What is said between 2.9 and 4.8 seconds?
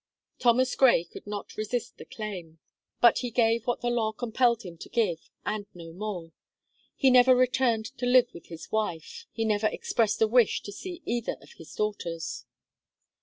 but he gave what the law compelled him